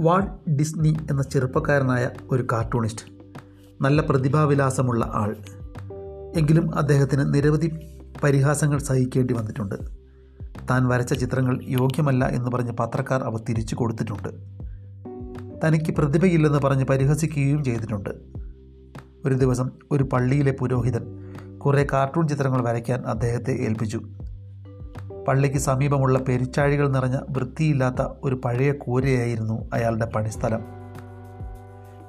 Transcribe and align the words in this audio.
Walt 0.00 0.50
Disney 0.50 0.96
എന്ന 1.10 1.22
ചെറുപ്പക്കാരനായ 1.22 2.10
ഒരു 2.30 2.46
കാർട്ടൂണിസ്റ്റ്. 2.52 3.02
നല്ല 3.80 4.02
പ്രതിഭാവിലാസമുള്ള 4.02 5.12
ആൾ. 5.14 5.36
എങ്കിലും 6.38 6.78
അദ്ദേഹത്തിന് 6.78 7.34
നിരവധി 7.34 7.72
പരിഹാസങ്ങൾ 8.24 8.78
സഹിക്കേണ്ടി 8.78 9.34
വന്നിട്ടുണ്ട്. 9.34 9.74
താൻ 10.70 10.88
വരച്ച 10.88 11.14
ചിത്രങ്ങൾ 11.14 11.60
യോഗ്യമല്ല 11.62 12.28
എന്ന് 12.28 12.50
പറഞ്ഞ് 12.50 12.72
പത്രക്കാർ 12.72 13.22
അവ 13.22 13.44
തിരിച്ചു 13.48 13.74
കൊടുത്തിട്ടുണ്ട്. 13.74 14.28
തനിക്ക് 15.66 15.94
പ്രതിഭയില്ലെന്ന് 15.94 16.58
പറഞ്ഞ് 16.58 16.84
പരിഹസിക്കുകയും 16.84 17.64
ചെയ്തിട്ടുണ്ട്. 17.64 18.10
ഒരു 19.24 19.34
ദിവസം 19.34 19.70
ഒരു 19.90 20.04
പള്ളിയിലെ 20.04 20.56
പുരോഹിതൻ 20.60 21.32
കുറേ 21.58 21.86
കാർട്ടൂൺ 21.92 22.28
ചിത്രങ്ങൾ 22.28 22.64
വരയ്ക്കാൻ 22.64 23.00
അദ്ദേഹത്തെ 23.00 23.50
ഏൽപ്പിച്ചു. 23.50 24.00
പള്ളിക്ക് 25.28 25.56
സമീപമുള്ള 25.56 26.18
പെരിച്ചാഴികൾ 26.18 26.88
നിറഞ്ഞ 26.88 27.18
വൃത്തിയില്ലാത്ത 27.30 28.06
ഒരു 28.24 28.40
പഴയ 28.44 28.72
കൂരയായിരുന്നു 28.72 29.70
അയാളുടെ 29.72 30.06
പണിസ്ഥലം. 30.06 30.76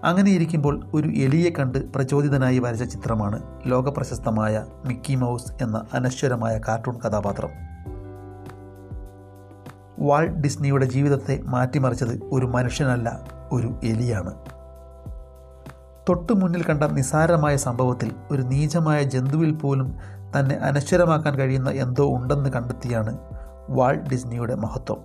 അങ്ങനെ 0.04 0.32
ഇരിക്കുമ്പോൾ 0.32 0.90
ഒരു 0.94 1.10
എലിയെ 1.10 1.50
കണ്ട് 1.50 1.94
പ്രചോദിതനായി 1.94 2.60
വരച്ച 2.60 2.84
ചിത്രമാണ് 2.84 3.44
ലോകപ്രശസ്തമായ 3.66 4.66
മിക്കി 4.86 5.16
മൗസ് 5.16 5.52
എന്ന 5.62 5.86
അനശ്വരമായ 5.94 6.62
കാർട്ടൂൺ 6.68 7.00
കഥാപാത്രം. 7.00 7.50
വാൾട്ട് 10.00 10.38
ഡിസ്നിയുടെ 10.38 10.86
ജീവിതത്തെ 10.86 11.42
മാറ്റിമറിച്ചത് 11.44 12.20
ഒരു 12.32 12.46
മനുഷ്യനല്ല 12.46 13.20
ഒരു 13.52 13.80
എലിയാണ്. 13.84 14.34
തൊട്ടു 16.10 16.34
മുന്നിൽ 16.34 16.64
കണ്ട 16.64 16.84
നിസാരമായ 16.84 17.56
സംഭവത്തിൽ 17.56 18.12
ഒരു 18.32 18.42
നീചമായ 18.42 19.04
ജന്തുവിൽ 19.04 19.52
പോലും 19.52 19.96
തന്നെ 20.40 20.56
അനശ്വരമാക്കാൻ 20.56 21.36
കഴിയുന്ന 21.36 21.70
എന്തോ 21.70 22.18
ഉണ്ടെന്ന് 22.18 22.50
കണ്ടെത്തിയാണ് 22.50 23.18
വാൾ 23.70 23.96
ഡിസ്നിയുടെ 23.96 24.56
മഹത്വം. 24.56 24.98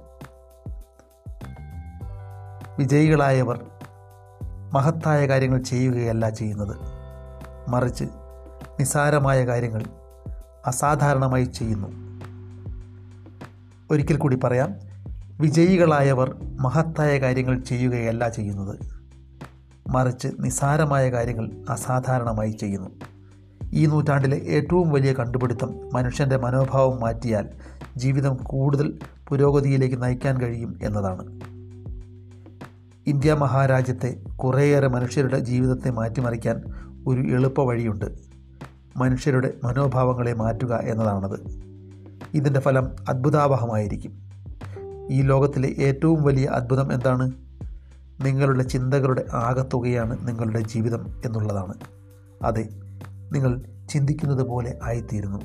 വിജയികളായവർ 2.78 3.64
മഹത്തായ 4.72 5.28
കാര്യങ്ങൾ 5.28 5.58
ചെയ്യുകയല്ല 5.58 6.30
ചെയ്യുന്നത്. 6.30 6.76
മറിച്ച് 7.70 8.04
നിസാരമായ 8.80 9.46
കാര്യങ്ങൾ 9.46 9.84
അസാധാരണമായി 10.66 11.44
ചെയ്യുന്നു. 11.44 11.88
ഒരിക്കൽ 13.90 14.16
കൂടി 14.16 14.36
പറയാം 14.44 14.74
വിജയികളായവർ 15.40 16.36
മഹത്തായ 16.42 17.18
കാര്യങ്ങൾ 17.18 17.60
ചെയ്യുകയല്ല 17.60 18.28
ചെയ്യുന്നത്. 18.28 19.01
മറിച്ച് 19.88 20.28
നിസാരമായ 20.40 21.12
കാര്യങ്ങൾ 21.12 21.50
അസാധാരണമായി 21.68 22.50
ചെയ്യുന്നു. 22.50 22.90
ഈ 23.72 23.86
നൂറ്റാണ്ടിലെ 23.86 24.36
ഏറ്റവും 24.36 24.90
വലിയ 24.90 25.12
കണ്ടുപിടുത്തം 25.12 25.80
മനുഷ്യന്റെ 25.92 26.36
മനോഭാവം 26.36 27.00
മാറ്റിയാൽ 27.00 27.48
ജീവിതം 27.96 28.34
കൂടുതൽ 28.34 28.98
പുരോഗതിയിലേക്ക് 29.28 30.02
നയിക്കാൻ 30.02 30.40
കഴിയും 30.40 30.78
എന്നതാണ്. 30.82 31.40
ഇന്ത്യ 33.06 33.32
മഹാരാജ്യത്തെ 33.32 34.16
കുറേയേറെ 34.36 34.88
മനുഷ്യരുടെ 34.88 35.38
ജീവിതത്തെ 35.38 35.90
മാറ്റിമറിക്കാൻ 35.90 36.62
ഒരു 37.06 37.20
എളുപ്പ 37.20 37.60
വഴിയുണ്ട്. 37.60 38.04
മനുഷ്യരുടെ 38.96 39.54
മനോഭാവങ്ങളെ 39.64 40.32
മാറ്റുക 40.32 40.74
എന്നതാണത്. 40.74 41.62
ഇതിന്റെ 42.34 42.60
ഫലം 42.60 42.88
അത്ഭുതാവഹമായിരിക്കും. 43.08 44.22
ഈ 45.10 45.22
ലോകത്തിലെ 45.22 45.68
ഏറ്റവും 45.68 46.22
വലിയ 46.22 46.46
അത്ഭുതം 46.46 46.92
എന്താണ്? 46.92 47.32
നിങ്ങളുടെ 48.20 48.62
ചിന്തകളുടെ 48.62 49.26
ആകത്തുകയാണ് 49.32 50.28
നിങ്ങളുടെ 50.28 50.60
ജീവിതം 50.60 51.20
എന്നുള്ളതാണ്. 51.24 51.74
അതെ 52.42 52.68
നിങ്ങൾ 53.32 53.64
ചിന്തിക്കുന്നത് 53.88 54.42
പോലെ 54.42 54.78
ആയിത്തീരുന്നു. 54.82 55.38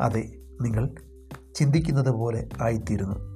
അതെ 0.00 0.32
നിങ്ങൾ 0.60 0.90
ചിന്തിക്കുന്നത് 1.54 2.10
പോലെ 2.10 2.48
ആയിത്തീരുന്നു. 2.62 3.31